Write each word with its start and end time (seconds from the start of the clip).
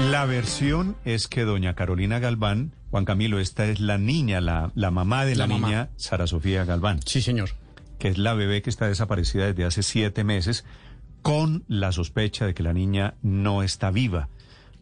La 0.00 0.26
versión 0.26 0.96
es 1.04 1.28
que 1.28 1.44
doña 1.44 1.74
Carolina 1.74 2.18
Galván, 2.18 2.74
Juan 2.90 3.04
Camilo, 3.04 3.38
esta 3.38 3.66
es 3.66 3.80
la 3.80 3.98
niña, 3.98 4.40
la, 4.40 4.70
la 4.74 4.90
mamá 4.90 5.24
de 5.24 5.34
la, 5.34 5.46
La 5.46 5.54
niña, 5.58 5.90
Sara 5.96 6.26
Sofía 6.26 6.64
Galván, 6.64 7.00
Sí, 7.06 7.22
señor. 7.22 7.50
que 7.98 8.08
es 8.08 8.18
la 8.18 8.34
bebé 8.34 8.60
que 8.62 8.70
está 8.70 8.86
desaparecida 8.86 9.46
desde 9.46 9.64
hace 9.64 9.82
siete 9.82 10.24
meses, 10.24 10.64
con 11.22 11.64
la 11.68 11.92
sospecha 11.92 12.46
de 12.46 12.54
que 12.54 12.62
la 12.62 12.72
niña 12.72 13.14
no 13.22 13.62
está 13.62 13.90
viva. 13.90 14.28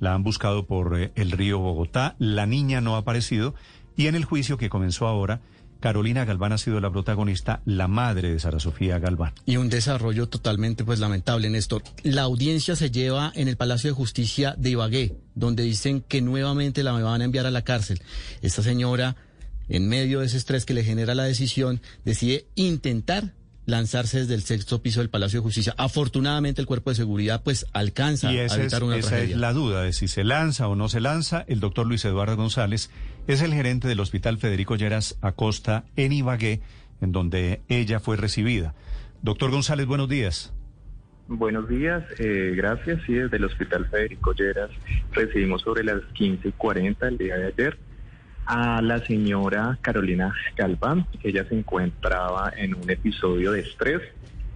La 0.01 0.15
han 0.15 0.25
buscado 0.25 0.67
por 0.67 0.98
eh, 0.98 1.12
el 1.15 1.31
río 1.31 1.59
Bogotá, 1.61 2.17
la 2.19 2.47
niña 2.47 2.81
no 2.81 2.97
ha 2.97 2.98
aparecido, 2.98 3.55
y 3.97 4.06
en 4.09 4.15
el 4.15 4.25
juicio 4.25 4.56
que 4.59 4.70
comenzó 4.70 5.06
ahora, 5.06 5.41
Carolina 5.82 6.24
Galván 6.24 6.52
ha 6.52 6.59
sido 6.59 6.80
la 6.80 6.92
protagonista, 6.92 7.60
la 7.66 7.88
madre 7.88 8.30
de 8.30 8.38
Sara 8.38 8.60
Sofía 8.60 9.00
Galván. 9.00 9.34
Y 9.45 9.56
un 9.56 9.68
desarrollo 9.68 10.28
totalmente 10.28 10.84
pues 10.84 11.00
lamentable, 11.00 11.50
Néstor. 11.50 11.82
La 12.05 12.22
audiencia 12.22 12.77
se 12.77 12.92
lleva 12.92 13.32
en 13.34 13.48
el 13.48 13.56
Palacio 13.56 13.91
de 13.91 13.95
Justicia 13.95 14.55
de 14.56 14.70
Ibagué, 14.70 15.16
donde 15.34 15.64
dicen 15.64 16.00
que 16.00 16.22
nuevamente 16.22 16.84
la 16.84 16.92
van 16.92 17.20
a 17.20 17.24
enviar 17.24 17.46
a 17.46 17.50
la 17.50 17.62
cárcel. 17.62 18.00
Esta 18.42 18.62
señora, 18.62 19.16
en 19.69 19.89
medio 19.89 20.20
de 20.20 20.27
ese 20.27 20.36
estrés 20.36 20.64
que 20.64 20.72
le 20.72 20.84
genera 20.84 21.16
la 21.16 21.24
decisión, 21.24 21.83
decide 22.05 22.46
intentar 22.55 23.34
lanzarse 23.66 24.20
desde 24.20 24.34
el 24.34 24.42
sexto 24.42 24.82
piso 24.82 25.00
del 25.00 25.10
Palacio 25.10 25.41
de 25.41 25.44
Justicia. 25.44 25.74
Afortunadamente 25.78 26.60
el 26.60 26.66
cuerpo 26.66 26.91
de 26.91 26.96
seguridad 26.96 27.42
pues 27.42 27.66
alcanza 27.72 28.32
Y 28.32 28.38
a 28.38 28.44
esa, 28.44 28.56
es, 28.56 28.60
evitar 28.62 28.84
una 28.84 28.96
esa 28.96 29.10
tragedia. 29.10 29.34
es 29.34 29.41
la 29.41 29.52
duda 29.52 29.82
de 29.82 29.92
si 29.92 30.08
se 30.08 30.24
lanza 30.24 30.68
o 30.68 30.74
no 30.74 30.88
se 30.88 31.00
lanza. 31.00 31.44
El 31.48 31.60
doctor 31.60 31.86
Luis 31.86 32.05
Eduardo 32.05 32.36
González 32.36 32.90
es 33.27 33.40
el 33.42 33.55
gerente 33.55 33.88
del 33.88 34.00
Hospital 34.00 34.38
Federico 34.38 34.77
Lleras 34.77 35.16
Acosta 35.20 35.84
en 35.96 36.12
Ibagué, 36.12 36.60
en 37.00 37.12
donde 37.12 37.60
ella 37.68 38.00
fue 38.00 38.16
recibida. 38.16 38.74
Doctor 39.22 39.50
González, 39.50 39.86
buenos 39.86 40.08
días. 40.08 40.52
Buenos 41.28 41.68
días, 41.68 42.02
eh, 42.18 42.52
gracias. 42.56 43.00
Sí, 43.06 43.14
desde 43.14 43.36
el 43.36 43.44
Hospital 43.44 43.88
Federico 43.88 44.34
Lleras 44.34 44.70
recibimos 45.12 45.62
sobre 45.62 45.84
las 45.84 46.02
15 46.14 46.48
y 46.48 46.52
40 46.52 47.08
el 47.08 47.18
día 47.18 47.36
de 47.36 47.46
ayer 47.46 47.78
a 48.53 48.83
la 48.83 48.98
señora 49.06 49.78
Carolina 49.81 50.34
Galván. 50.55 51.06
Ella 51.22 51.47
se 51.48 51.55
encontraba 51.58 52.53
en 52.55 52.75
un 52.75 52.91
episodio 52.91 53.53
de 53.53 53.61
estrés 53.61 54.03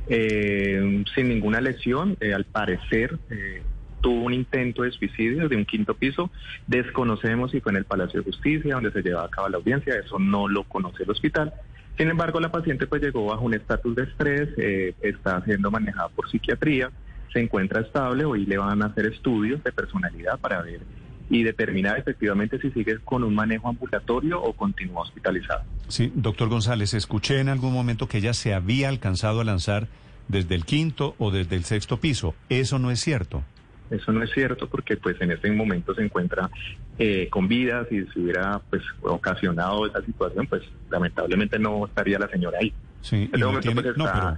eh, 0.06 1.02
sin 1.14 1.28
ninguna 1.30 1.62
lesión. 1.62 2.14
Eh, 2.20 2.34
al 2.34 2.44
parecer 2.44 3.19
eh, 3.30 3.62
tuvo 4.02 4.24
un 4.24 4.34
intento 4.34 4.83
de 4.83 4.91
suicidio 4.91 5.48
de 5.48 5.56
un 5.56 5.64
quinto 5.64 5.94
piso. 5.94 6.30
Desconocemos 6.67 7.52
si 7.52 7.61
fue 7.62 7.72
en 7.72 7.78
el 7.78 7.84
Palacio 7.86 8.20
de 8.20 8.27
Justicia 8.30 8.74
donde 8.74 8.92
se 8.92 9.00
llevaba 9.00 9.28
a 9.28 9.30
cabo 9.30 9.48
la 9.48 9.56
audiencia. 9.56 9.94
Eso 9.98 10.19
no 10.19 10.47
lo 10.47 10.64
conoce 10.64 11.05
el 11.05 11.11
hospital. 11.11 11.55
Sin 11.97 12.11
embargo, 12.11 12.39
la 12.39 12.52
paciente 12.52 12.86
pues 12.86 13.00
llegó 13.00 13.24
bajo 13.24 13.47
un 13.47 13.55
estatus 13.55 13.97
de 13.97 14.02
estrés, 14.02 14.50
eh, 14.58 14.94
está 15.00 15.42
siendo 15.47 15.70
manejada 15.70 16.11
por 16.11 16.28
psiquiatría, 16.28 16.91
se 17.33 17.41
encuentra 17.41 17.80
estable, 17.80 18.27
hoy 18.27 18.44
le 18.44 18.58
van 18.58 18.83
a 18.83 18.86
hacer 18.86 19.06
estudios 19.06 19.64
de 19.64 19.72
personalidad 19.72 20.39
para 20.39 20.61
ver 20.61 20.80
y 21.28 21.42
determinar 21.42 21.98
efectivamente 21.98 22.60
si 22.60 22.70
sigue 22.70 22.98
con 23.05 23.24
un 23.24 23.34
manejo 23.34 23.69
ambulatorio 23.69 24.41
o 24.42 24.52
continúa 24.52 25.02
hospitalizada. 25.02 25.64
Sí, 25.88 26.12
doctor 26.14 26.48
González, 26.48 26.94
escuché 26.94 27.41
en 27.41 27.48
algún 27.48 27.72
momento 27.72 28.08
que 28.08 28.18
ella 28.18 28.33
se 28.34 28.55
había 28.55 28.89
alcanzado 28.89 29.40
a 29.40 29.45
lanzar 29.45 29.89
desde 30.28 30.55
el 30.55 30.64
quinto 30.64 31.14
o 31.18 31.30
desde 31.30 31.56
el 31.56 31.64
sexto 31.64 31.98
piso. 31.98 32.34
Eso 32.48 32.78
no 32.78 32.90
es 32.90 33.01
cierto. 33.01 33.42
Eso 33.90 34.11
no 34.11 34.23
es 34.24 34.30
cierto 34.33 34.68
porque 34.68 34.96
pues 34.96 35.20
en 35.20 35.30
este 35.30 35.48
momento 35.52 35.95
se 35.95 36.02
encuentra 36.02 36.51
eh, 36.98 37.28
con 37.30 37.46
vida, 37.46 37.86
si 37.89 38.05
se 38.06 38.18
hubiera 38.20 38.61
pues 38.70 38.83
ocasionado 39.02 39.86
esa 39.86 40.02
situación, 40.02 40.46
pues 40.48 40.62
lamentablemente 40.90 41.58
no 41.58 41.86
estaría 41.86 42.18
la 42.18 42.28
señora 42.28 42.58
ahí. 42.61 42.72
Sí, 43.02 43.17
y 43.17 43.24
este 43.24 43.39
no 43.39 43.61
tiene- 43.61 43.83
pues 43.83 43.96
no, 43.96 44.05
pero 44.12 44.36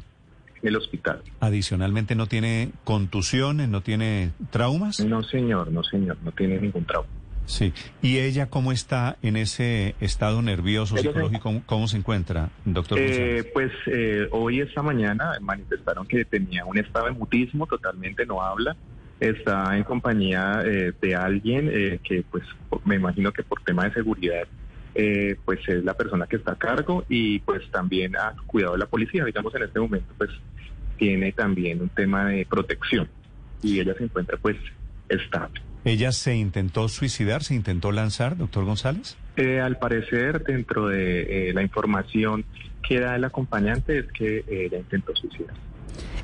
el 0.62 0.76
hospital. 0.76 1.22
adicionalmente 1.40 2.14
no 2.14 2.26
tiene 2.26 2.70
contusiones, 2.84 3.68
no 3.68 3.80
tiene 3.80 4.32
traumas. 4.50 5.00
No 5.00 5.22
señor, 5.22 5.70
no 5.70 5.82
señor, 5.84 6.16
no 6.24 6.32
tiene 6.32 6.60
ningún 6.60 6.84
trauma. 6.84 7.08
Sí. 7.46 7.72
¿Y 8.02 8.18
ella 8.18 8.50
cómo 8.50 8.72
está 8.72 9.16
en 9.22 9.36
ese 9.36 9.94
estado 10.00 10.42
nervioso, 10.42 10.96
Ella 10.96 11.10
psicológico? 11.10 11.42
¿Cómo, 11.42 11.62
cómo 11.64 11.88
se 11.88 11.96
encuentra, 11.96 12.50
doctor? 12.66 12.98
Eh, 13.00 13.50
pues 13.54 13.72
eh, 13.86 14.28
hoy, 14.32 14.60
esta 14.60 14.82
mañana, 14.82 15.32
manifestaron 15.40 16.06
que 16.06 16.26
tenía 16.26 16.66
un 16.66 16.76
estado 16.76 17.06
de 17.06 17.12
mutismo, 17.12 17.66
totalmente 17.66 18.26
no 18.26 18.42
habla. 18.42 18.76
Está 19.18 19.76
en 19.76 19.82
compañía 19.82 20.62
eh, 20.64 20.92
de 21.00 21.16
alguien 21.16 21.70
eh, 21.72 21.98
que, 22.04 22.22
pues, 22.30 22.44
me 22.84 22.96
imagino 22.96 23.32
que 23.32 23.42
por 23.42 23.62
tema 23.62 23.84
de 23.84 23.94
seguridad, 23.94 24.46
eh, 24.94 25.36
pues 25.44 25.60
es 25.68 25.84
la 25.84 25.94
persona 25.94 26.26
que 26.26 26.36
está 26.36 26.52
a 26.52 26.58
cargo 26.58 27.04
y, 27.08 27.38
pues, 27.40 27.70
también 27.70 28.16
a 28.16 28.34
cuidado 28.46 28.72
de 28.72 28.78
la 28.80 28.86
policía. 28.86 29.24
Digamos, 29.24 29.54
en 29.54 29.62
este 29.62 29.80
momento, 29.80 30.12
pues, 30.16 30.30
tiene 30.96 31.32
también 31.32 31.80
un 31.80 31.88
tema 31.88 32.26
de 32.26 32.46
protección 32.46 33.08
y 33.62 33.80
ella 33.80 33.94
se 33.96 34.04
encuentra, 34.04 34.36
pues, 34.38 34.56
estable. 35.08 35.60
¿Ella 35.84 36.12
se 36.12 36.34
intentó 36.34 36.88
suicidar, 36.88 37.44
se 37.44 37.54
intentó 37.54 37.92
lanzar, 37.92 38.36
doctor 38.36 38.64
González? 38.64 39.16
Eh, 39.36 39.60
al 39.60 39.78
parecer, 39.78 40.42
dentro 40.42 40.88
de 40.88 41.50
eh, 41.50 41.52
la 41.54 41.62
información 41.62 42.44
que 42.86 43.00
da 43.00 43.16
el 43.16 43.24
acompañante, 43.24 44.00
es 44.00 44.06
que 44.12 44.38
eh, 44.38 44.66
ella 44.66 44.78
intentó 44.78 45.14
suicidar. 45.14 45.54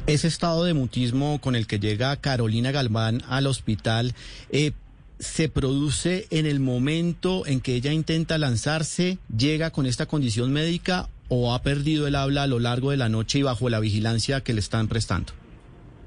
Ese 0.07 0.29
estado 0.29 0.65
de 0.65 0.75
mutismo 0.75 1.41
con 1.41 1.57
el 1.57 1.67
que 1.67 1.79
llega 1.79 2.17
Carolina 2.17 2.73
Galván 2.73 3.23
al 3.27 3.47
hospital 3.47 4.13
eh, 4.51 4.73
se 5.19 5.49
produce 5.49 6.27
en 6.31 6.47
el 6.47 6.61
momento 6.61 7.47
en 7.47 7.61
que 7.61 7.75
ella 7.75 7.93
intenta 7.93 8.39
lanzarse, 8.39 9.19
llega 9.35 9.71
con 9.71 9.87
esta 9.87 10.07
condición 10.07 10.53
médica 10.53 11.09
o 11.29 11.55
ha 11.55 11.63
perdido 11.63 12.07
el 12.07 12.15
habla 12.17 12.43
a 12.43 12.47
lo 12.47 12.59
largo 12.59 12.91
de 12.91 12.97
la 12.97 13.09
noche 13.09 13.39
y 13.39 13.43
bajo 13.43 13.69
la 13.71 13.81
vigilancia 13.81 14.43
que 14.43 14.53
le 14.53 14.61
están 14.61 14.89
prestando. 14.89 15.33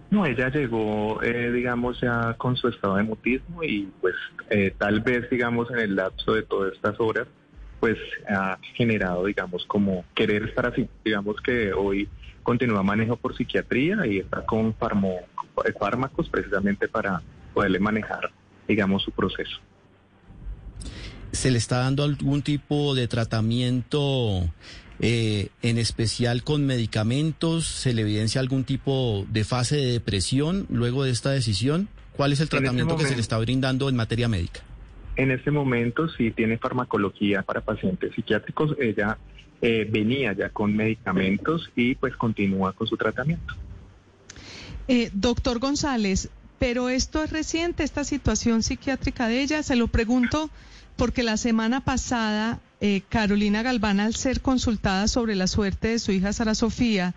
No, 0.09 0.25
ella 0.25 0.49
llegó, 0.49 1.21
eh, 1.21 1.51
digamos, 1.51 1.99
ya 1.99 2.35
con 2.37 2.55
su 2.55 2.69
estado 2.69 2.95
de 2.95 3.03
mutismo 3.03 3.63
y 3.63 3.89
pues 3.99 4.15
eh, 4.49 4.73
tal 4.77 5.01
vez, 5.01 5.29
digamos, 5.29 5.69
en 5.71 5.79
el 5.79 5.95
lapso 5.95 6.33
de 6.33 6.43
todas 6.43 6.73
estas 6.73 6.97
horas, 6.99 7.27
pues 7.79 7.97
ha 8.29 8.57
generado, 8.75 9.25
digamos, 9.25 9.65
como 9.65 10.05
querer 10.15 10.43
estar 10.43 10.65
así. 10.67 10.87
Digamos 11.03 11.35
que 11.41 11.73
hoy 11.73 12.07
continúa 12.41 12.83
manejo 12.83 13.17
por 13.17 13.35
psiquiatría 13.35 14.05
y 14.07 14.19
está 14.19 14.45
con 14.45 14.73
farmo- 14.77 15.19
eh, 15.65 15.73
fármacos 15.77 16.29
precisamente 16.29 16.87
para 16.87 17.21
poderle 17.53 17.79
manejar, 17.79 18.31
digamos, 18.67 19.03
su 19.03 19.11
proceso. 19.11 19.59
¿Se 21.31 21.51
le 21.51 21.57
está 21.57 21.79
dando 21.79 22.03
algún 22.03 22.41
tipo 22.41 22.95
de 22.95 23.07
tratamiento 23.07 24.49
eh, 24.99 25.49
en 25.61 25.77
especial 25.77 26.43
con 26.43 26.65
medicamentos? 26.65 27.67
¿Se 27.67 27.93
le 27.93 28.01
evidencia 28.01 28.41
algún 28.41 28.63
tipo 28.63 29.25
de 29.29 29.43
fase 29.43 29.75
de 29.75 29.91
depresión 29.91 30.65
luego 30.69 31.03
de 31.03 31.11
esta 31.11 31.31
decisión? 31.31 31.89
¿Cuál 32.13 32.33
es 32.33 32.39
el 32.39 32.45
este 32.45 32.57
tratamiento 32.57 32.97
que 32.97 33.05
se 33.05 33.15
le 33.15 33.21
está 33.21 33.37
brindando 33.37 33.89
en 33.89 33.95
materia 33.95 34.27
médica? 34.27 34.61
En 35.15 35.31
este 35.31 35.51
momento 35.51 36.07
sí 36.09 36.31
tiene 36.31 36.57
farmacología 36.57 37.43
para 37.43 37.61
pacientes 37.61 38.13
psiquiátricos. 38.15 38.75
Ella 38.79 39.17
eh, 39.61 39.87
venía 39.89 40.33
ya 40.33 40.49
con 40.49 40.75
medicamentos 40.75 41.69
y 41.75 41.95
pues 41.95 42.15
continúa 42.15 42.73
con 42.73 42.87
su 42.87 42.97
tratamiento. 42.97 43.55
Eh, 44.87 45.09
doctor 45.13 45.59
González, 45.59 46.29
pero 46.59 46.89
esto 46.89 47.23
es 47.23 47.31
reciente, 47.31 47.83
esta 47.83 48.03
situación 48.03 48.63
psiquiátrica 48.63 49.27
de 49.27 49.41
ella. 49.41 49.63
Se 49.63 49.75
lo 49.75 49.87
pregunto 49.87 50.49
porque 50.95 51.23
la 51.23 51.37
semana 51.37 51.81
pasada 51.81 52.59
eh, 52.81 53.01
Carolina 53.09 53.63
Galván, 53.63 53.99
al 53.99 54.15
ser 54.15 54.41
consultada 54.41 55.07
sobre 55.07 55.35
la 55.35 55.47
suerte 55.47 55.89
de 55.89 55.99
su 55.99 56.11
hija 56.11 56.33
Sara 56.33 56.55
Sofía, 56.55 57.15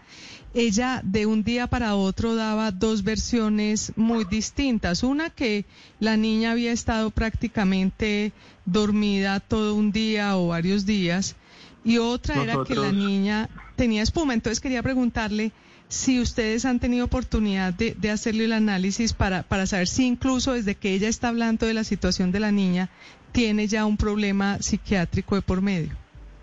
ella 0.53 1.01
de 1.05 1.27
un 1.27 1.45
día 1.45 1.69
para 1.69 1.95
otro 1.95 2.35
daba 2.35 2.71
dos 2.73 3.05
versiones 3.05 3.93
muy 3.97 4.25
distintas. 4.25 5.03
Una 5.03 5.31
que 5.31 5.65
la 6.01 6.17
niña 6.17 6.53
había 6.53 6.73
estado 6.73 7.11
prácticamente 7.11 8.33
dormida 8.67 9.41
todo 9.41 9.75
un 9.75 9.93
día 9.93 10.37
o 10.37 10.49
varios 10.49 10.87
días 10.87 11.37
y 11.85 11.99
otra 11.99 12.43
era 12.43 12.65
que 12.65 12.75
la 12.75 12.93
niña 12.93 13.49
tenía 13.77 14.03
espuma. 14.03 14.35
Entonces 14.35 14.61
quería 14.61 14.83
preguntarle 14.83 15.53
si 15.91 16.21
ustedes 16.21 16.65
han 16.65 16.79
tenido 16.79 17.05
oportunidad 17.05 17.75
de, 17.75 18.11
hacerle 18.11 18.45
el 18.45 18.53
análisis 18.53 19.13
para, 19.13 19.43
para 19.43 19.67
saber 19.67 19.89
si 19.89 20.07
incluso 20.07 20.53
desde 20.53 20.77
que 20.77 20.95
ella 20.95 21.09
está 21.09 21.29
hablando 21.29 21.67
de 21.67 21.75
la 21.75 21.83
situación 21.83 22.31
de 22.31 22.39
la 22.39 22.53
niña, 22.53 22.91
tiene 23.33 23.67
ya 23.67 23.85
un 23.85 23.97
problema 23.97 24.59
psiquiátrico 24.63 25.35
de 25.35 25.43
por 25.43 25.61
medio. 25.61 25.91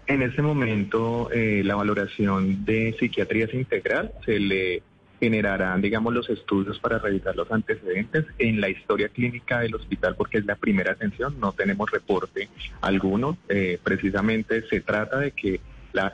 En 0.05 0.21
este 0.21 0.41
momento, 0.41 1.31
eh, 1.31 1.61
la 1.63 1.75
valoración 1.75 2.65
de 2.65 2.95
psiquiatría 2.99 3.45
es 3.45 3.53
integral. 3.53 4.11
Se 4.25 4.37
le 4.37 4.83
generarán, 5.19 5.81
digamos, 5.81 6.13
los 6.13 6.29
estudios 6.29 6.77
para 6.79 6.99
revisar 6.99 7.35
los 7.35 7.49
antecedentes 7.49 8.25
en 8.37 8.59
la 8.59 8.69
historia 8.69 9.07
clínica 9.07 9.61
del 9.61 9.75
hospital, 9.75 10.15
porque 10.15 10.39
es 10.39 10.45
la 10.45 10.55
primera 10.55 10.91
atención, 10.91 11.39
no 11.39 11.53
tenemos 11.53 11.89
reporte 11.89 12.49
alguno. 12.81 13.37
Eh, 13.47 13.79
precisamente 13.81 14.67
se 14.67 14.81
trata 14.81 15.19
de 15.19 15.31
que 15.31 15.61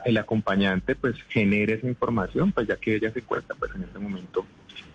el 0.04 0.16
acompañante 0.16 0.94
pues 0.94 1.16
genere 1.28 1.74
esa 1.74 1.86
información, 1.86 2.52
pues 2.52 2.66
ya 2.68 2.76
que 2.76 2.96
ella 2.96 3.12
se 3.12 3.20
encuentra 3.20 3.54
pues 3.56 3.74
en 3.74 3.82
este 3.82 3.98
momento 3.98 4.46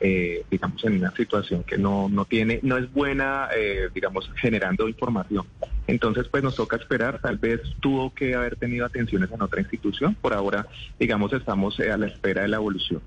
eh, 0.02 0.46
digamos, 0.50 0.84
en 0.86 0.96
una 0.96 1.12
situación 1.12 1.64
que 1.64 1.78
no, 1.78 2.08
no 2.08 2.24
tiene, 2.24 2.60
no 2.64 2.78
es 2.78 2.92
buena, 2.94 3.50
eh, 3.56 3.90
digamos, 3.94 4.30
generando 4.36 4.88
información. 4.88 5.46
Entonces, 5.88 6.28
pues 6.30 6.42
nos 6.42 6.56
toca 6.56 6.78
esperar, 6.78 7.20
tal 7.20 7.38
vez 7.38 7.62
tuvo 7.82 8.14
que 8.14 8.34
haber 8.36 8.56
tenido 8.56 8.86
atenciones 8.86 9.30
en 9.32 9.42
otra 9.42 9.60
institución, 9.60 10.16
por 10.16 10.34
ahora, 10.34 10.68
digamos, 11.00 11.34
estamos 11.34 11.80
eh, 11.80 11.92
a 11.92 11.98
la 11.98 12.08
espera 12.08 12.44
de 12.44 12.48
la 12.48 12.58
evolución. 12.58 13.02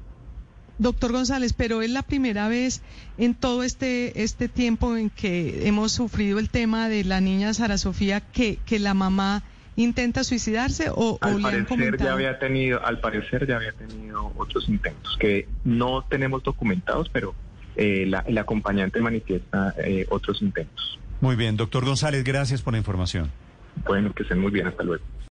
Doctor 0.78 1.12
González, 1.12 1.52
pero 1.52 1.80
es 1.80 1.90
la 1.90 2.02
primera 2.02 2.48
vez 2.48 2.82
en 3.16 3.34
todo 3.34 3.62
este, 3.62 4.22
este 4.22 4.48
tiempo 4.48 4.96
en 4.96 5.10
que 5.10 5.66
hemos 5.68 5.92
sufrido 5.92 6.38
el 6.38 6.50
tema 6.50 6.88
de 6.88 7.04
la 7.04 7.20
niña 7.20 7.54
Sara 7.54 7.78
Sofía 7.78 8.20
que, 8.20 8.58
que 8.66 8.78
la 8.78 8.92
mamá 8.92 9.44
intenta 9.76 10.24
suicidarse 10.24 10.90
o, 10.94 11.18
al 11.20 11.40
le 11.40 11.48
han 11.48 11.66
parecer 11.66 11.96
ya 11.98 12.12
había 12.12 12.38
tenido 12.38 12.84
al 12.84 13.00
parecer 13.00 13.46
ya 13.46 13.56
había 13.56 13.72
tenido 13.72 14.32
otros 14.36 14.68
intentos 14.68 15.16
que 15.18 15.48
no 15.64 16.04
tenemos 16.08 16.42
documentados 16.42 17.08
pero 17.08 17.34
eh, 17.76 18.04
la, 18.06 18.20
el 18.20 18.36
acompañante 18.36 19.00
manifiesta 19.00 19.74
eh, 19.78 20.06
otros 20.10 20.42
intentos. 20.42 20.98
Muy 21.20 21.36
bien 21.36 21.56
doctor 21.56 21.84
González 21.84 22.22
gracias 22.24 22.60
por 22.60 22.74
la 22.74 22.78
información. 22.78 23.30
Bueno 23.86 24.12
que 24.12 24.24
estén 24.24 24.38
muy 24.38 24.50
bien 24.50 24.66
hasta 24.66 24.82
luego 24.82 25.04